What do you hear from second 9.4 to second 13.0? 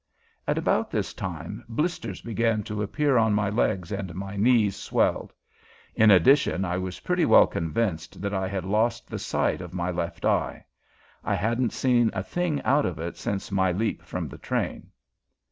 of my left eye. I hadn't seen a thing out of